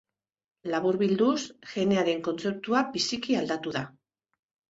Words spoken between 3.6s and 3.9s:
da.